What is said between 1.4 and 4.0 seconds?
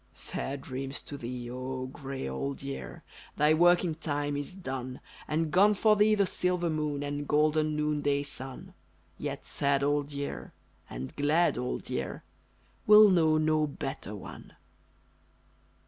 0 grey old year, Thy working